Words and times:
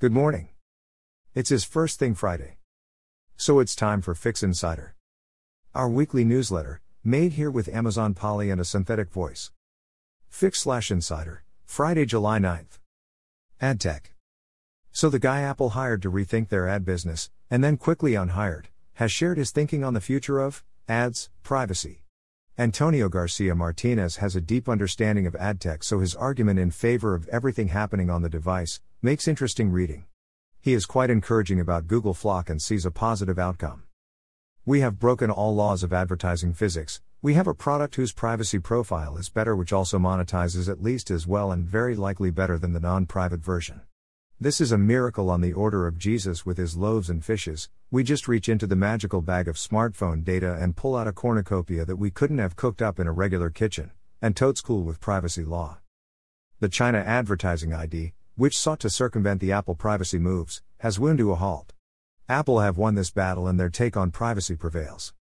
Good 0.00 0.12
morning. 0.12 0.50
It's 1.34 1.48
his 1.48 1.64
first 1.64 1.98
thing 1.98 2.14
Friday. 2.14 2.58
So 3.36 3.58
it's 3.58 3.74
time 3.74 4.00
for 4.00 4.14
Fix 4.14 4.44
Insider. 4.44 4.94
Our 5.74 5.88
weekly 5.88 6.22
newsletter, 6.22 6.80
made 7.02 7.32
here 7.32 7.50
with 7.50 7.68
Amazon 7.68 8.14
Polly 8.14 8.48
and 8.48 8.60
a 8.60 8.64
synthetic 8.64 9.10
voice. 9.10 9.50
Fix 10.28 10.60
slash 10.60 10.92
Insider, 10.92 11.42
Friday, 11.64 12.06
July 12.06 12.38
9th. 12.38 12.78
Ad 13.60 13.80
Tech. 13.80 14.12
So 14.92 15.10
the 15.10 15.18
guy 15.18 15.40
Apple 15.40 15.70
hired 15.70 16.02
to 16.02 16.12
rethink 16.12 16.48
their 16.48 16.68
ad 16.68 16.84
business, 16.84 17.32
and 17.50 17.64
then 17.64 17.76
quickly 17.76 18.14
unhired, 18.14 18.68
has 18.94 19.10
shared 19.10 19.36
his 19.36 19.50
thinking 19.50 19.82
on 19.82 19.94
the 19.94 20.00
future 20.00 20.38
of 20.38 20.62
ads, 20.88 21.28
privacy. 21.42 22.04
Antonio 22.56 23.08
Garcia 23.08 23.56
Martinez 23.56 24.18
has 24.18 24.36
a 24.36 24.40
deep 24.40 24.68
understanding 24.68 25.26
of 25.26 25.34
ad 25.34 25.60
tech, 25.60 25.82
so 25.82 25.98
his 25.98 26.14
argument 26.14 26.60
in 26.60 26.70
favor 26.70 27.16
of 27.16 27.26
everything 27.30 27.66
happening 27.66 28.10
on 28.10 28.22
the 28.22 28.28
device 28.28 28.78
makes 29.00 29.28
interesting 29.28 29.70
reading. 29.70 30.06
He 30.60 30.72
is 30.72 30.84
quite 30.84 31.08
encouraging 31.08 31.60
about 31.60 31.86
Google 31.86 32.14
FLoC 32.14 32.50
and 32.50 32.60
sees 32.60 32.84
a 32.84 32.90
positive 32.90 33.38
outcome. 33.38 33.84
We 34.66 34.80
have 34.80 34.98
broken 34.98 35.30
all 35.30 35.54
laws 35.54 35.84
of 35.84 35.92
advertising 35.92 36.52
physics. 36.52 37.00
We 37.22 37.34
have 37.34 37.46
a 37.46 37.54
product 37.54 37.94
whose 37.94 38.12
privacy 38.12 38.58
profile 38.58 39.16
is 39.16 39.28
better, 39.28 39.54
which 39.54 39.72
also 39.72 40.00
monetizes 40.00 40.68
at 40.68 40.82
least 40.82 41.12
as 41.12 41.28
well 41.28 41.52
and 41.52 41.64
very 41.64 41.94
likely 41.94 42.32
better 42.32 42.58
than 42.58 42.72
the 42.72 42.80
non 42.80 43.06
private 43.06 43.38
version. 43.38 43.82
This 44.40 44.60
is 44.60 44.72
a 44.72 44.78
miracle 44.78 45.30
on 45.30 45.42
the 45.42 45.52
order 45.52 45.86
of 45.86 45.96
Jesus 45.96 46.44
with 46.44 46.58
his 46.58 46.76
loaves 46.76 47.08
and 47.08 47.24
fishes. 47.24 47.70
We 47.92 48.02
just 48.02 48.26
reach 48.26 48.48
into 48.48 48.66
the 48.66 48.74
magical 48.74 49.22
bag 49.22 49.46
of 49.46 49.54
smartphone 49.54 50.24
data 50.24 50.58
and 50.60 50.76
pull 50.76 50.96
out 50.96 51.06
a 51.06 51.12
cornucopia 51.12 51.84
that 51.84 51.96
we 51.96 52.10
couldn't 52.10 52.38
have 52.38 52.56
cooked 52.56 52.82
up 52.82 52.98
in 52.98 53.06
a 53.06 53.12
regular 53.12 53.50
kitchen, 53.50 53.92
and 54.20 54.34
totes 54.34 54.60
cool 54.60 54.82
with 54.82 55.00
privacy 55.00 55.44
law. 55.44 55.78
The 56.58 56.68
China 56.68 56.98
Advertising 56.98 57.72
ID, 57.72 58.14
which 58.38 58.56
sought 58.56 58.78
to 58.78 58.88
circumvent 58.88 59.40
the 59.40 59.50
Apple 59.50 59.74
privacy 59.74 60.16
moves, 60.16 60.62
has 60.78 60.96
wound 60.96 61.18
to 61.18 61.32
a 61.32 61.34
halt. 61.34 61.72
Apple 62.28 62.60
have 62.60 62.78
won 62.78 62.94
this 62.94 63.10
battle 63.10 63.48
and 63.48 63.58
their 63.58 63.68
take 63.68 63.96
on 63.96 64.12
privacy 64.12 64.54
prevails. 64.54 65.12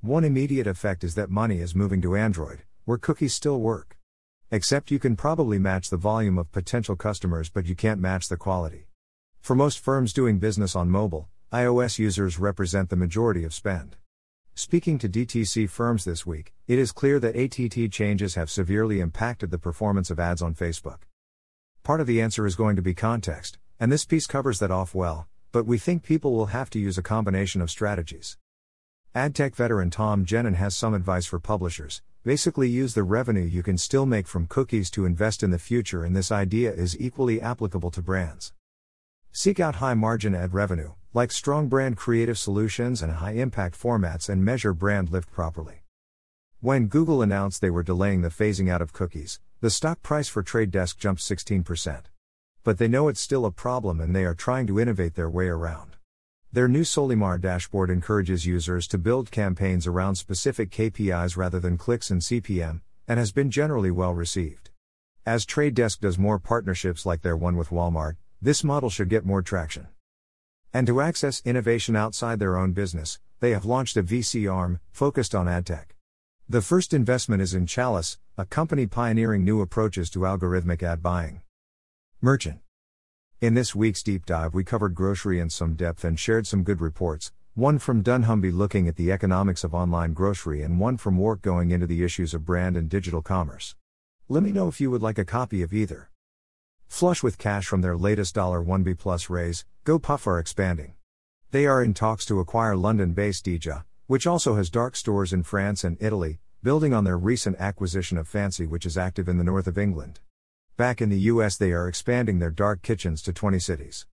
One 0.00 0.24
immediate 0.24 0.66
effect 0.66 1.04
is 1.04 1.14
that 1.14 1.28
money 1.28 1.58
is 1.60 1.74
moving 1.74 2.00
to 2.00 2.16
Android, 2.16 2.62
where 2.86 2.96
cookies 2.96 3.34
still 3.34 3.60
work. 3.60 3.98
Except 4.50 4.90
you 4.90 4.98
can 4.98 5.14
probably 5.14 5.58
match 5.58 5.90
the 5.90 5.98
volume 5.98 6.38
of 6.38 6.50
potential 6.50 6.96
customers, 6.96 7.50
but 7.50 7.66
you 7.66 7.74
can't 7.74 8.00
match 8.00 8.28
the 8.28 8.38
quality. 8.38 8.86
For 9.42 9.54
most 9.54 9.78
firms 9.78 10.14
doing 10.14 10.38
business 10.38 10.74
on 10.74 10.88
mobile, 10.88 11.28
iOS 11.52 11.98
users 11.98 12.38
represent 12.38 12.88
the 12.88 12.96
majority 12.96 13.44
of 13.44 13.52
spend. 13.52 13.96
Speaking 14.54 14.96
to 15.00 15.08
DTC 15.08 15.68
firms 15.68 16.06
this 16.06 16.24
week, 16.24 16.54
it 16.66 16.78
is 16.78 16.92
clear 16.92 17.20
that 17.20 17.36
ATT 17.36 17.92
changes 17.92 18.36
have 18.36 18.50
severely 18.50 19.00
impacted 19.00 19.50
the 19.50 19.58
performance 19.58 20.10
of 20.10 20.18
ads 20.18 20.40
on 20.40 20.54
Facebook. 20.54 21.00
Part 21.88 22.02
of 22.02 22.06
the 22.06 22.20
answer 22.20 22.46
is 22.46 22.54
going 22.54 22.76
to 22.76 22.82
be 22.82 22.92
context, 22.92 23.56
and 23.80 23.90
this 23.90 24.04
piece 24.04 24.26
covers 24.26 24.58
that 24.58 24.70
off 24.70 24.94
well, 24.94 25.26
but 25.52 25.64
we 25.64 25.78
think 25.78 26.02
people 26.02 26.34
will 26.34 26.52
have 26.52 26.68
to 26.68 26.78
use 26.78 26.98
a 26.98 27.02
combination 27.02 27.62
of 27.62 27.70
strategies. 27.70 28.36
AdTech 29.14 29.54
veteran 29.54 29.88
Tom 29.88 30.26
Jenin 30.26 30.56
has 30.56 30.76
some 30.76 30.92
advice 30.92 31.24
for 31.24 31.40
publishers, 31.40 32.02
Basically, 32.24 32.68
use 32.68 32.92
the 32.92 33.04
revenue 33.04 33.46
you 33.46 33.62
can 33.62 33.78
still 33.78 34.04
make 34.04 34.26
from 34.26 34.44
cookies 34.44 34.90
to 34.90 35.06
invest 35.06 35.42
in 35.42 35.50
the 35.50 35.58
future, 35.58 36.04
and 36.04 36.14
this 36.14 36.30
idea 36.30 36.70
is 36.70 37.00
equally 37.00 37.40
applicable 37.40 37.90
to 37.92 38.02
brands. 38.02 38.52
Seek 39.32 39.58
out 39.58 39.76
high 39.76 39.94
margin 39.94 40.34
ad 40.34 40.52
revenue, 40.52 40.92
like 41.14 41.32
strong 41.32 41.68
brand 41.68 41.96
creative 41.96 42.36
solutions 42.36 43.00
and 43.00 43.12
high 43.12 43.32
impact 43.32 43.80
formats, 43.80 44.28
and 44.28 44.44
measure 44.44 44.74
brand 44.74 45.08
lift 45.08 45.32
properly. 45.32 45.84
When 46.60 46.88
Google 46.88 47.22
announced 47.22 47.62
they 47.62 47.70
were 47.70 47.82
delaying 47.82 48.20
the 48.20 48.28
phasing 48.28 48.70
out 48.70 48.82
of 48.82 48.92
cookies, 48.92 49.40
the 49.60 49.70
stock 49.70 50.02
price 50.02 50.28
for 50.28 50.44
Trade 50.44 50.70
Desk 50.70 50.96
jumped 50.96 51.20
16%. 51.20 52.02
But 52.62 52.78
they 52.78 52.86
know 52.86 53.08
it's 53.08 53.20
still 53.20 53.44
a 53.44 53.50
problem 53.50 54.00
and 54.00 54.14
they 54.14 54.24
are 54.24 54.34
trying 54.34 54.68
to 54.68 54.78
innovate 54.78 55.16
their 55.16 55.28
way 55.28 55.48
around. 55.48 55.96
Their 56.52 56.68
new 56.68 56.82
Solimar 56.82 57.40
dashboard 57.40 57.90
encourages 57.90 58.46
users 58.46 58.86
to 58.86 58.98
build 58.98 59.32
campaigns 59.32 59.84
around 59.84 60.14
specific 60.14 60.70
KPIs 60.70 61.36
rather 61.36 61.58
than 61.58 61.76
clicks 61.76 62.08
and 62.10 62.22
CPM, 62.22 62.82
and 63.08 63.18
has 63.18 63.32
been 63.32 63.50
generally 63.50 63.90
well 63.90 64.14
received. 64.14 64.70
As 65.26 65.44
Trade 65.44 65.74
Desk 65.74 66.00
does 66.00 66.18
more 66.18 66.38
partnerships 66.38 67.04
like 67.04 67.22
their 67.22 67.36
one 67.36 67.56
with 67.56 67.70
Walmart, 67.70 68.16
this 68.40 68.62
model 68.62 68.90
should 68.90 69.08
get 69.08 69.26
more 69.26 69.42
traction. 69.42 69.88
And 70.72 70.86
to 70.86 71.00
access 71.00 71.42
innovation 71.44 71.96
outside 71.96 72.38
their 72.38 72.56
own 72.56 72.72
business, 72.72 73.18
they 73.40 73.50
have 73.50 73.64
launched 73.64 73.96
a 73.96 74.04
VC 74.04 74.50
arm 74.50 74.78
focused 74.92 75.34
on 75.34 75.46
adtech. 75.46 75.97
The 76.50 76.62
first 76.62 76.94
investment 76.94 77.42
is 77.42 77.52
in 77.52 77.66
Chalice, 77.66 78.16
a 78.38 78.46
company 78.46 78.86
pioneering 78.86 79.44
new 79.44 79.60
approaches 79.60 80.08
to 80.08 80.20
algorithmic 80.20 80.82
ad 80.82 81.02
buying. 81.02 81.42
Merchant 82.22 82.60
in 83.42 83.52
this 83.52 83.74
week's 83.74 84.02
deep 84.02 84.24
dive, 84.24 84.54
we 84.54 84.64
covered 84.64 84.94
grocery 84.94 85.40
in 85.40 85.50
some 85.50 85.74
depth 85.74 86.04
and 86.04 86.18
shared 86.18 86.46
some 86.46 86.62
good 86.62 86.80
reports, 86.80 87.32
one 87.52 87.78
from 87.78 88.02
dunnhumby 88.02 88.50
looking 88.50 88.88
at 88.88 88.96
the 88.96 89.12
economics 89.12 89.62
of 89.62 89.74
online 89.74 90.14
grocery, 90.14 90.62
and 90.62 90.80
one 90.80 90.96
from 90.96 91.18
WARC 91.18 91.42
going 91.42 91.70
into 91.70 91.86
the 91.86 92.02
issues 92.02 92.32
of 92.32 92.46
brand 92.46 92.78
and 92.78 92.88
digital 92.88 93.20
commerce. 93.20 93.76
Let 94.26 94.42
me 94.42 94.50
know 94.50 94.68
if 94.68 94.80
you 94.80 94.90
would 94.90 95.02
like 95.02 95.18
a 95.18 95.26
copy 95.26 95.60
of 95.60 95.74
either. 95.74 96.08
Flush 96.86 97.22
with 97.22 97.36
cash 97.36 97.66
from 97.66 97.82
their 97.82 97.94
latest 97.94 98.34
dollar 98.34 98.64
$1B 98.64 98.98
plus 98.98 99.28
raise, 99.28 99.66
GoPuff 99.84 100.26
are 100.26 100.38
expanding. 100.38 100.94
They 101.50 101.66
are 101.66 101.82
in 101.82 101.92
talks 101.92 102.24
to 102.24 102.40
acquire 102.40 102.74
London 102.74 103.12
based 103.12 103.44
Dija, 103.44 103.84
which 104.08 104.26
also 104.26 104.54
has 104.54 104.70
dark 104.70 104.96
stores 104.96 105.34
in 105.34 105.42
France 105.42 105.84
and 105.84 105.98
Italy, 106.00 106.38
building 106.62 106.94
on 106.94 107.04
their 107.04 107.18
recent 107.18 107.54
acquisition 107.58 108.16
of 108.16 108.26
Fancy, 108.26 108.66
which 108.66 108.86
is 108.86 108.96
active 108.96 109.28
in 109.28 109.36
the 109.36 109.44
north 109.44 109.66
of 109.66 109.76
England. 109.76 110.18
Back 110.78 111.02
in 111.02 111.10
the 111.10 111.20
US, 111.32 111.58
they 111.58 111.72
are 111.72 111.86
expanding 111.86 112.38
their 112.38 112.50
dark 112.50 112.80
kitchens 112.80 113.20
to 113.20 113.34
20 113.34 113.58
cities. 113.58 114.06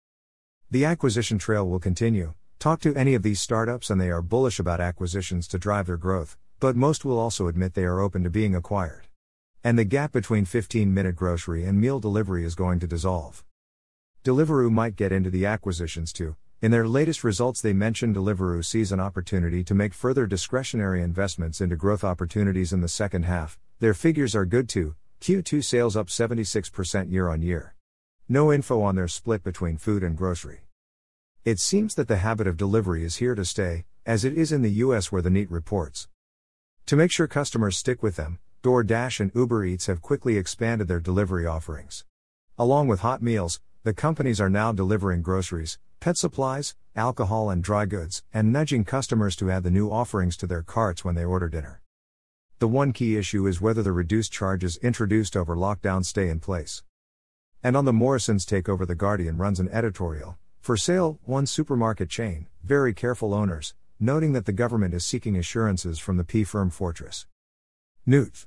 The 0.68 0.84
acquisition 0.84 1.38
trail 1.38 1.68
will 1.68 1.78
continue. 1.78 2.34
Talk 2.58 2.80
to 2.80 2.96
any 2.96 3.14
of 3.14 3.22
these 3.22 3.40
startups, 3.40 3.88
and 3.88 4.00
they 4.00 4.10
are 4.10 4.20
bullish 4.20 4.58
about 4.58 4.80
acquisitions 4.80 5.46
to 5.46 5.60
drive 5.60 5.86
their 5.86 5.96
growth, 5.96 6.36
but 6.58 6.74
most 6.74 7.04
will 7.04 7.18
also 7.20 7.46
admit 7.46 7.74
they 7.74 7.84
are 7.84 8.00
open 8.00 8.24
to 8.24 8.30
being 8.30 8.56
acquired. 8.56 9.06
And 9.62 9.78
the 9.78 9.84
gap 9.84 10.10
between 10.10 10.44
15 10.44 10.92
minute 10.92 11.14
grocery 11.14 11.64
and 11.64 11.80
meal 11.80 12.00
delivery 12.00 12.44
is 12.44 12.56
going 12.56 12.80
to 12.80 12.88
dissolve. 12.88 13.44
Deliveroo 14.24 14.72
might 14.72 14.96
get 14.96 15.12
into 15.12 15.30
the 15.30 15.46
acquisitions 15.46 16.12
too. 16.12 16.34
In 16.64 16.70
their 16.70 16.88
latest 16.88 17.24
results, 17.24 17.60
they 17.60 17.74
mentioned 17.74 18.16
Deliveroo 18.16 18.64
sees 18.64 18.90
an 18.90 18.98
opportunity 18.98 19.62
to 19.64 19.74
make 19.74 19.92
further 19.92 20.26
discretionary 20.26 21.02
investments 21.02 21.60
into 21.60 21.76
growth 21.76 22.02
opportunities 22.02 22.72
in 22.72 22.80
the 22.80 22.88
second 22.88 23.26
half. 23.26 23.58
Their 23.80 23.92
figures 23.92 24.34
are 24.34 24.46
good 24.46 24.66
too, 24.66 24.94
Q2 25.20 25.62
sales 25.62 25.94
up 25.94 26.06
76% 26.06 27.12
year 27.12 27.28
on 27.28 27.42
year. 27.42 27.74
No 28.30 28.50
info 28.50 28.80
on 28.80 28.94
their 28.94 29.08
split 29.08 29.44
between 29.44 29.76
food 29.76 30.02
and 30.02 30.16
grocery. 30.16 30.62
It 31.44 31.60
seems 31.60 31.96
that 31.96 32.08
the 32.08 32.16
habit 32.16 32.46
of 32.46 32.56
delivery 32.56 33.04
is 33.04 33.16
here 33.16 33.34
to 33.34 33.44
stay, 33.44 33.84
as 34.06 34.24
it 34.24 34.32
is 34.32 34.50
in 34.50 34.62
the 34.62 34.80
US 34.86 35.12
where 35.12 35.20
the 35.20 35.28
NEAT 35.28 35.50
reports. 35.50 36.08
To 36.86 36.96
make 36.96 37.10
sure 37.10 37.26
customers 37.26 37.76
stick 37.76 38.02
with 38.02 38.16
them, 38.16 38.38
DoorDash 38.62 39.20
and 39.20 39.30
Uber 39.34 39.66
Eats 39.66 39.84
have 39.84 40.00
quickly 40.00 40.38
expanded 40.38 40.88
their 40.88 40.98
delivery 40.98 41.44
offerings. 41.44 42.06
Along 42.56 42.88
with 42.88 43.00
hot 43.00 43.20
meals, 43.20 43.60
the 43.82 43.92
companies 43.92 44.40
are 44.40 44.48
now 44.48 44.72
delivering 44.72 45.20
groceries, 45.20 45.78
pet 46.04 46.18
supplies, 46.18 46.74
alcohol, 46.94 47.48
and 47.48 47.64
dry 47.64 47.86
goods, 47.86 48.22
and 48.30 48.52
nudging 48.52 48.84
customers 48.84 49.34
to 49.34 49.50
add 49.50 49.62
the 49.62 49.70
new 49.70 49.90
offerings 49.90 50.36
to 50.36 50.46
their 50.46 50.62
carts 50.62 51.02
when 51.02 51.14
they 51.14 51.24
order 51.24 51.48
dinner. 51.48 51.80
The 52.58 52.68
one 52.68 52.92
key 52.92 53.16
issue 53.16 53.46
is 53.46 53.58
whether 53.58 53.82
the 53.82 53.90
reduced 53.90 54.30
charges 54.30 54.76
introduced 54.82 55.34
over 55.34 55.56
lockdown 55.56 56.04
stay 56.04 56.28
in 56.28 56.40
place. 56.40 56.82
And 57.62 57.74
on 57.74 57.86
the 57.86 57.92
Morrisons 57.94 58.44
takeover, 58.44 58.86
The 58.86 58.94
Guardian 58.94 59.38
runs 59.38 59.58
an 59.58 59.70
editorial 59.70 60.36
for 60.60 60.76
sale, 60.76 61.20
one 61.24 61.46
supermarket 61.46 62.10
chain, 62.10 62.48
very 62.62 62.92
careful 62.92 63.32
owners, 63.32 63.72
noting 63.98 64.34
that 64.34 64.44
the 64.44 64.52
government 64.52 64.92
is 64.92 65.06
seeking 65.06 65.36
assurances 65.36 65.98
from 65.98 66.18
the 66.18 66.24
P 66.24 66.44
firm 66.44 66.68
Fortress. 66.68 67.26
Newt. 68.04 68.44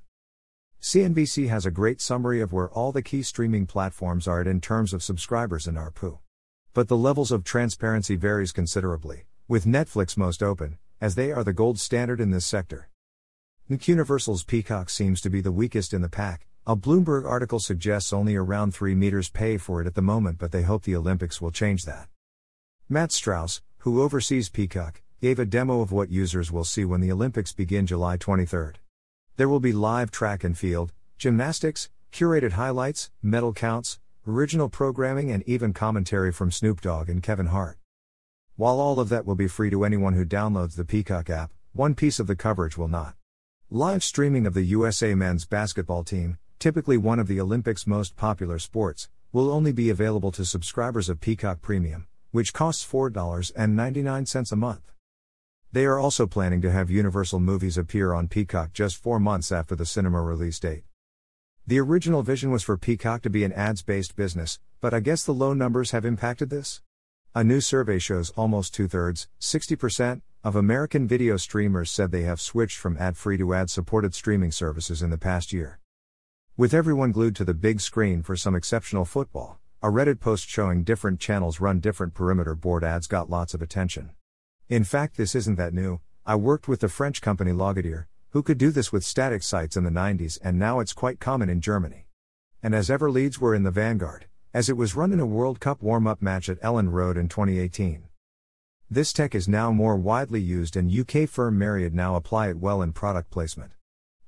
CNBC 0.79 1.50
has 1.50 1.66
a 1.66 1.72
great 1.72 2.01
summary 2.01 2.39
of 2.39 2.53
where 2.53 2.69
all 2.69 2.91
the 2.91 3.01
key 3.01 3.24
streaming 3.24 3.66
platforms 3.66 4.28
are 4.28 4.41
at 4.41 4.45
in 4.45 4.62
terms 4.62 4.94
of 4.94 5.01
subscribers 5.01 5.66
and 5.66 5.75
ARPU. 5.75 6.19
But 6.77 6.89
the 6.89 6.95
levels 6.95 7.31
of 7.31 7.44
transparency 7.44 8.15
varies 8.15 8.51
considerably, 8.51 9.25
with 9.47 9.65
Netflix 9.65 10.15
most 10.15 10.44
open, 10.44 10.77
as 11.01 11.15
they 11.15 11.31
are 11.31 11.44
the 11.44 11.51
gold 11.51 11.79
standard 11.79 12.21
in 12.21 12.29
this 12.29 12.45
sector. 12.45 12.89
Universal's 13.68 14.44
Peacock 14.44 14.91
seems 14.91 15.19
to 15.21 15.31
be 15.31 15.41
the 15.41 15.51
weakest 15.51 15.91
in 15.91 16.03
the 16.03 16.07
pack. 16.07 16.45
A 16.68 16.75
Bloomberg 16.75 17.25
article 17.25 17.57
suggests 17.59 18.13
only 18.13 18.35
around 18.35 18.75
3 18.75 18.94
meters 18.94 19.27
pay 19.27 19.57
for 19.57 19.81
it 19.81 19.88
at 19.88 19.95
the 19.95 20.03
moment, 20.03 20.38
but 20.38 20.51
they 20.51 20.62
hope 20.62 20.83
the 20.83 20.95
Olympics 20.95 21.41
will 21.41 21.50
change 21.50 21.85
that. 21.85 22.09
Matt 22.88 23.12
Strauss, 23.12 23.63
who 23.79 24.03
oversees 24.03 24.47
Peacock, 24.47 25.01
gave 25.19 25.39
a 25.39 25.45
demo 25.45 25.81
of 25.81 25.91
what 25.91 26.12
users 26.12 26.51
will 26.51 26.63
see 26.63 26.85
when 26.85 27.01
the 27.01 27.12
Olympics 27.12 27.53
begin 27.53 27.88
July 27.88 28.18
23. 28.18 28.74
There 29.35 29.50
will 29.50 29.59
be 29.59 29.74
live 29.74 30.12
track 30.12 30.44
and 30.44 30.56
field, 30.56 30.94
gymnastics, 31.18 31.89
curated 32.13 32.51
highlights, 32.51 33.09
medal 33.24 33.51
counts, 33.51 33.97
original 34.27 34.68
programming, 34.68 35.31
and 35.31 35.41
even 35.47 35.71
commentary 35.71 36.31
from 36.31 36.51
Snoop 36.51 36.81
Dogg 36.81 37.09
and 37.09 37.24
Kevin 37.24 37.47
Hart. 37.47 37.77
While 38.57 38.79
all 38.79 39.00
of 39.00 39.09
that 39.09 39.25
will 39.25 39.35
be 39.35 39.47
free 39.47 39.69
to 39.69 39.85
anyone 39.85 40.13
who 40.13 40.25
downloads 40.25 40.75
the 40.75 40.83
Peacock 40.83 41.29
app, 41.29 41.51
one 41.71 41.95
piece 41.95 42.19
of 42.19 42.27
the 42.27 42.35
coverage 42.35 42.77
will 42.77 42.88
not. 42.88 43.15
Live 43.69 44.03
streaming 44.03 44.45
of 44.45 44.53
the 44.53 44.63
USA 44.63 45.13
men's 45.15 45.45
basketball 45.45 46.03
team, 46.03 46.38
typically 46.59 46.97
one 46.97 47.19
of 47.19 47.27
the 47.27 47.39
Olympics' 47.39 47.88
most 47.88 48.15
popular 48.15 48.59
sports, 48.59 49.09
will 49.31 49.51
only 49.51 49.71
be 49.71 49.89
available 49.89 50.31
to 50.31 50.44
subscribers 50.44 51.07
of 51.07 51.21
Peacock 51.21 51.62
Premium, 51.62 52.07
which 52.31 52.53
costs 52.53 52.85
$4.99 52.85 54.51
a 54.51 54.56
month. 54.56 54.91
They 55.71 55.85
are 55.85 56.00
also 56.00 56.25
planning 56.25 56.62
to 56.62 56.71
have 56.71 56.89
Universal 56.89 57.39
movies 57.39 57.77
appear 57.77 58.13
on 58.13 58.27
Peacock 58.27 58.74
just 58.74 58.97
four 58.97 59.19
months 59.19 59.51
after 59.51 59.75
the 59.75 59.85
cinema 59.85 60.21
release 60.21 60.59
date. 60.59 60.83
The 61.69 61.81
original 61.81 62.23
vision 62.23 62.49
was 62.49 62.63
for 62.63 62.77
Peacock 62.77 63.23
to 63.23 63.29
be 63.29 63.43
an 63.43 63.51
ads 63.51 63.81
based 63.81 64.15
business, 64.15 64.57
but 64.79 64.93
I 64.93 65.01
guess 65.01 65.25
the 65.25 65.33
low 65.33 65.53
numbers 65.53 65.91
have 65.91 66.05
impacted 66.05 66.49
this? 66.49 66.81
A 67.35 67.43
new 67.43 67.59
survey 67.59 67.99
shows 67.99 68.29
almost 68.37 68.73
two 68.73 68.87
thirds, 68.87 69.27
60%, 69.41 70.21
of 70.45 70.55
American 70.55 71.09
video 71.09 71.35
streamers 71.35 71.91
said 71.91 72.11
they 72.11 72.21
have 72.21 72.39
switched 72.39 72.77
from 72.77 72.95
ad 72.97 73.17
free 73.17 73.35
to 73.35 73.53
ad 73.53 73.69
supported 73.69 74.15
streaming 74.15 74.49
services 74.49 75.01
in 75.01 75.09
the 75.09 75.17
past 75.17 75.51
year. 75.51 75.81
With 76.55 76.73
everyone 76.73 77.11
glued 77.11 77.35
to 77.35 77.43
the 77.43 77.53
big 77.53 77.81
screen 77.81 78.23
for 78.23 78.37
some 78.37 78.55
exceptional 78.55 79.03
football, 79.03 79.59
a 79.83 79.87
Reddit 79.87 80.21
post 80.21 80.47
showing 80.47 80.85
different 80.85 81.19
channels 81.19 81.59
run 81.59 81.81
different 81.81 82.13
perimeter 82.13 82.55
board 82.55 82.85
ads 82.85 83.07
got 83.07 83.29
lots 83.29 83.53
of 83.53 83.61
attention. 83.61 84.11
In 84.69 84.85
fact, 84.85 85.17
this 85.17 85.35
isn't 85.35 85.55
that 85.55 85.73
new. 85.73 85.99
I 86.25 86.35
worked 86.35 86.69
with 86.69 86.79
the 86.79 86.87
French 86.87 87.21
company 87.21 87.51
Logadier, 87.51 88.07
who 88.38 88.44
could 88.44 88.60
do 88.60 88.69
this 88.69 88.92
with 88.92 89.04
static 89.04 89.42
sites 89.42 89.75
in 89.75 89.84
the 89.84 89.89
90s, 89.89 90.38
and 90.44 90.60
now 90.60 90.80
it's 90.80 90.94
quite 90.94 91.19
common 91.19 91.50
in 91.50 91.60
Germany. 91.60 92.06
And 92.62 92.75
as 92.75 92.88
ever, 92.88 93.10
Leeds 93.10 93.42
were 93.42 93.56
in 93.56 93.63
the 93.63 93.72
vanguard, 93.72 94.28
as 94.54 94.69
it 94.69 94.78
was 94.78 94.95
run 94.95 95.12
in 95.12 95.19
a 95.19 95.25
World 95.25 95.60
Cup 95.60 95.81
warm 95.81 96.06
up 96.06 96.22
match 96.22 96.48
at 96.48 96.62
Elland 96.62 96.92
Road 96.92 97.18
in 97.18 97.30
2018. 97.30 98.04
This 98.92 99.12
tech 99.12 99.34
is 99.34 99.48
now 99.48 99.72
more 99.72 99.95
widely 99.95 100.39
used, 100.39 100.75
and 100.75 100.95
UK 100.95 101.28
firm 101.28 101.57
Mirriad 101.57 101.95
now 101.95 102.13
apply 102.13 102.50
it 102.50 102.60
well 102.60 102.84
in 102.84 102.94
product 102.94 103.31
placement. 103.31 103.72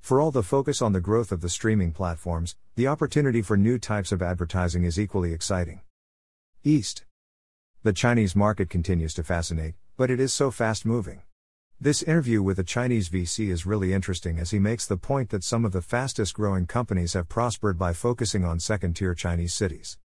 For 0.02 0.20
all 0.20 0.32
the 0.32 0.42
focus 0.42 0.82
on 0.82 0.94
the 0.94 1.02
growth 1.02 1.32
of 1.32 1.42
the 1.42 1.48
streaming 1.48 1.92
platforms, 1.92 2.56
the 2.76 2.88
opportunity 2.88 3.44
for 3.44 3.58
new 3.58 3.78
types 3.78 4.12
of 4.12 4.24
advertising 4.24 4.86
is 4.86 5.00
equally 5.00 5.34
exciting. 5.34 5.82
East. 6.64 7.06
The 7.84 7.94
Chinese 7.94 8.36
market 8.36 8.72
continues 8.72 9.14
to 9.14 9.24
fascinate, 9.24 9.76
but 9.98 10.10
it 10.10 10.20
is 10.20 10.34
so 10.34 10.50
fast 10.50 10.84
moving. 10.84 11.22
This 11.82 12.04
interview 12.04 12.44
with 12.44 12.60
a 12.60 12.66
Chinese 12.66 13.08
VC 13.08 13.50
is 13.50 13.66
really 13.66 13.94
interesting 13.94 14.38
as 14.38 14.52
he 14.52 14.60
makes 14.60 14.86
the 14.86 14.98
point 14.98 15.30
that 15.30 15.46
some 15.46 15.64
of 15.64 15.72
the 15.72 15.82
fastest 15.82 16.34
growing 16.34 16.66
companies 16.66 17.14
have 17.14 17.30
prospered 17.30 17.80
by 17.80 17.94
focusing 17.94 18.44
on 18.44 18.60
second 18.60 18.98
tier 18.98 19.16
Chinese 19.16 19.54
cities. 19.54 19.98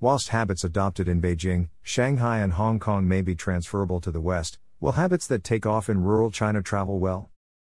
Whilst 0.00 0.30
habits 0.30 0.64
adopted 0.64 1.06
in 1.06 1.20
Beijing, 1.20 1.68
Shanghai, 1.82 2.38
and 2.38 2.54
Hong 2.54 2.78
Kong 2.80 3.06
may 3.06 3.20
be 3.20 3.34
transferable 3.34 4.00
to 4.00 4.10
the 4.10 4.22
West, 4.22 4.58
will 4.80 4.92
habits 4.92 5.26
that 5.26 5.44
take 5.44 5.66
off 5.66 5.90
in 5.90 6.02
rural 6.02 6.30
China 6.30 6.62
travel 6.62 6.98
well? 6.98 7.28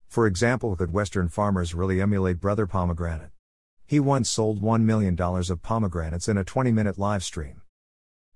For 0.08 0.26
example, 0.26 0.74
could 0.74 0.92
Western 0.92 1.28
farmers 1.28 1.72
really 1.72 2.00
emulate 2.00 2.40
Brother 2.40 2.66
Pomegranate? 2.66 3.30
He 3.86 4.00
once 4.00 4.28
sold 4.28 4.60
$1 4.60 4.82
million 4.82 5.16
of 5.20 5.62
pomegranates 5.62 6.26
in 6.26 6.36
a 6.36 6.42
20 6.42 6.72
minute 6.72 6.98
live 6.98 7.22
stream. 7.22 7.62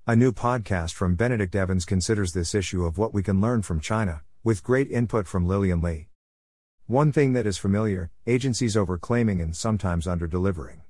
A 0.07 0.15
new 0.15 0.31
podcast 0.31 0.93
from 0.93 1.17
Benedict 1.17 1.57
Evans 1.57 1.85
considers 1.85 2.33
this 2.33 2.55
issue 2.55 2.85
of 2.85 2.97
what 2.97 3.13
we 3.13 3.25
can 3.25 3.41
learn 3.41 3.63
from 3.63 3.81
China, 3.81 4.23
with 4.45 4.63
great 4.63 4.91
input 4.91 5.27
from 5.27 5.49
Lillian 5.49 5.81
Li. 5.81 6.11
One 6.87 7.13
thing 7.13 7.33
that 7.33 7.47
is 7.47 7.57
familiar 7.57 8.11
agencies 8.27 8.77
overclaiming 8.77 9.43
and 9.43 9.57
sometimes 9.57 10.07
under 10.07 10.27
delivering. 10.27 10.83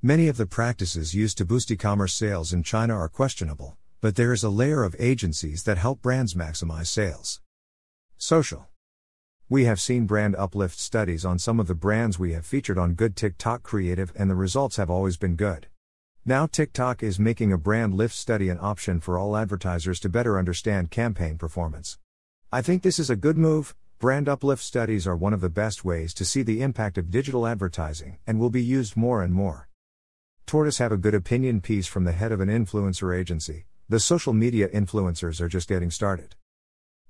Many 0.00 0.26
of 0.26 0.38
the 0.38 0.46
practices 0.46 1.14
used 1.14 1.36
to 1.36 1.44
boost 1.44 1.70
e 1.70 1.76
commerce 1.76 2.14
sales 2.14 2.54
in 2.54 2.62
China 2.62 2.94
are 2.94 3.10
questionable, 3.10 3.76
but 4.00 4.16
there 4.16 4.32
is 4.32 4.42
a 4.42 4.48
layer 4.48 4.82
of 4.82 4.96
agencies 4.98 5.64
that 5.64 5.76
help 5.76 6.00
brands 6.00 6.32
maximize 6.32 6.86
sales. 6.86 7.42
Social. 8.16 8.68
We 9.50 9.66
have 9.66 9.82
seen 9.82 10.06
brand 10.06 10.34
uplift 10.36 10.78
studies 10.78 11.26
on 11.26 11.38
some 11.38 11.60
of 11.60 11.66
the 11.66 11.74
brands 11.74 12.18
we 12.18 12.32
have 12.32 12.46
featured 12.46 12.78
on 12.78 12.94
Good 12.94 13.16
TikTok 13.16 13.62
Creative, 13.62 14.10
and 14.16 14.30
the 14.30 14.34
results 14.34 14.76
have 14.76 14.88
always 14.88 15.18
been 15.18 15.36
good. 15.36 15.66
Now, 16.24 16.46
TikTok 16.46 17.02
is 17.02 17.18
making 17.18 17.52
a 17.52 17.58
brand 17.58 17.92
lift 17.92 18.14
study 18.14 18.48
an 18.48 18.58
option 18.62 18.98
for 18.98 19.18
all 19.18 19.36
advertisers 19.36 20.00
to 20.00 20.08
better 20.08 20.38
understand 20.38 20.90
campaign 20.90 21.36
performance. 21.36 21.98
I 22.54 22.62
think 22.62 22.84
this 22.84 23.00
is 23.00 23.10
a 23.10 23.16
good 23.16 23.36
move. 23.36 23.74
Brand 23.98 24.28
uplift 24.28 24.62
studies 24.62 25.08
are 25.08 25.16
one 25.16 25.32
of 25.32 25.40
the 25.40 25.50
best 25.50 25.84
ways 25.84 26.14
to 26.14 26.24
see 26.24 26.44
the 26.44 26.62
impact 26.62 26.96
of 26.96 27.10
digital 27.10 27.48
advertising 27.48 28.18
and 28.28 28.38
will 28.38 28.48
be 28.48 28.62
used 28.62 28.96
more 28.96 29.24
and 29.24 29.34
more. 29.34 29.68
Tortoise 30.46 30.78
have 30.78 30.92
a 30.92 30.96
good 30.96 31.16
opinion 31.16 31.60
piece 31.60 31.88
from 31.88 32.04
the 32.04 32.12
head 32.12 32.30
of 32.30 32.40
an 32.40 32.48
influencer 32.48 33.12
agency. 33.12 33.64
The 33.88 33.98
social 33.98 34.32
media 34.32 34.68
influencers 34.68 35.40
are 35.40 35.48
just 35.48 35.68
getting 35.68 35.90
started. 35.90 36.36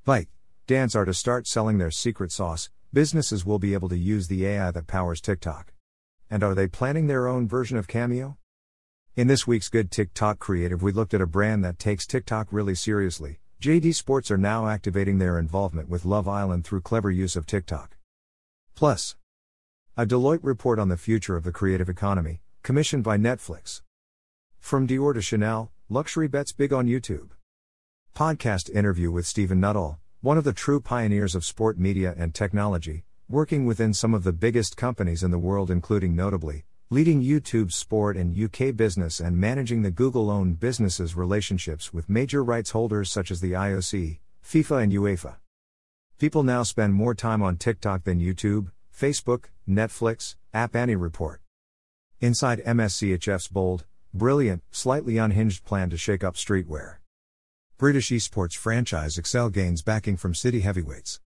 Byte 0.06 0.28
Dance 0.66 0.96
are 0.96 1.04
to 1.04 1.12
start 1.12 1.46
selling 1.46 1.76
their 1.76 1.90
secret 1.90 2.32
sauce, 2.32 2.70
businesses 2.94 3.44
will 3.44 3.58
be 3.58 3.74
able 3.74 3.90
to 3.90 3.98
use 3.98 4.28
the 4.28 4.46
AI 4.46 4.70
that 4.70 4.86
powers 4.86 5.20
TikTok. 5.20 5.74
And 6.30 6.42
are 6.42 6.54
they 6.54 6.68
planning 6.68 7.06
their 7.06 7.28
own 7.28 7.46
version 7.46 7.76
of 7.76 7.86
Cameo? 7.86 8.38
In 9.14 9.26
this 9.26 9.46
week's 9.46 9.68
Good 9.68 9.90
TikTok 9.90 10.38
Creative, 10.38 10.82
we 10.82 10.90
looked 10.90 11.12
at 11.12 11.20
a 11.20 11.26
brand 11.26 11.62
that 11.64 11.78
takes 11.78 12.06
TikTok 12.06 12.48
really 12.50 12.74
seriously. 12.74 13.40
JD 13.64 13.94
Sports 13.94 14.30
are 14.30 14.36
now 14.36 14.68
activating 14.68 15.16
their 15.16 15.38
involvement 15.38 15.88
with 15.88 16.04
Love 16.04 16.28
Island 16.28 16.66
through 16.66 16.82
clever 16.82 17.10
use 17.10 17.34
of 17.34 17.46
TikTok. 17.46 17.96
Plus, 18.74 19.16
a 19.96 20.04
Deloitte 20.04 20.40
report 20.42 20.78
on 20.78 20.90
the 20.90 20.98
future 20.98 21.34
of 21.34 21.44
the 21.44 21.50
creative 21.50 21.88
economy, 21.88 22.42
Commissioned 22.62 23.02
by 23.02 23.16
Netflix. 23.16 23.80
From 24.60 24.86
Dior 24.86 25.14
to 25.14 25.22
Chanel, 25.22 25.72
luxury 25.88 26.28
bets 26.28 26.52
big 26.52 26.74
on 26.74 26.86
YouTube. 26.86 27.30
Podcast 28.14 28.68
interview 28.68 29.10
with 29.10 29.26
Stephen 29.26 29.60
Nuttall, 29.60 29.98
one 30.20 30.36
of 30.36 30.44
the 30.44 30.52
true 30.52 30.78
pioneers 30.78 31.34
of 31.34 31.42
sport 31.42 31.78
media 31.78 32.14
and 32.18 32.34
technology, 32.34 33.04
working 33.30 33.64
within 33.64 33.94
some 33.94 34.12
of 34.12 34.24
the 34.24 34.32
biggest 34.34 34.76
companies 34.76 35.22
in 35.22 35.30
the 35.30 35.38
world, 35.38 35.70
including 35.70 36.14
notably, 36.14 36.66
leading 36.90 37.22
YouTube's 37.22 37.74
sport 37.74 38.16
and 38.16 38.38
UK 38.38 38.76
business 38.76 39.18
and 39.18 39.38
managing 39.38 39.82
the 39.82 39.90
Google 39.90 40.30
owned 40.30 40.60
businesses' 40.60 41.16
relationships 41.16 41.94
with 41.94 42.10
major 42.10 42.44
rights 42.44 42.70
holders 42.70 43.10
such 43.10 43.30
as 43.30 43.40
the 43.40 43.52
IOC, 43.52 44.18
FIFA, 44.44 44.82
and 44.82 44.92
UEFA. 44.92 45.36
People 46.18 46.42
now 46.42 46.62
spend 46.62 46.94
more 46.94 47.14
time 47.14 47.42
on 47.42 47.56
TikTok 47.56 48.04
than 48.04 48.20
YouTube, 48.20 48.70
Facebook, 48.96 49.46
Netflix, 49.68 50.36
App 50.52 50.76
Annie 50.76 50.94
report. 50.94 51.40
Inside 52.20 52.62
MSCHF's 52.64 53.48
bold, 53.48 53.86
brilliant, 54.12 54.62
slightly 54.70 55.18
unhinged 55.18 55.64
plan 55.64 55.90
to 55.90 55.96
shake 55.96 56.22
up 56.22 56.34
streetwear. 56.34 56.96
British 57.78 58.10
esports 58.10 58.56
franchise 58.56 59.18
Excel 59.18 59.50
gains 59.50 59.82
backing 59.82 60.16
from 60.16 60.34
city 60.34 60.60
heavyweights. 60.60 61.20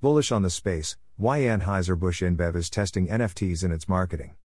Bullish 0.00 0.32
on 0.32 0.42
the 0.42 0.50
space, 0.50 0.96
why 1.16 1.40
Anheuser-Busch 1.40 2.22
InBev 2.22 2.56
is 2.56 2.70
testing 2.70 3.06
NFTs 3.06 3.62
in 3.62 3.70
its 3.70 3.88
marketing. 3.88 4.34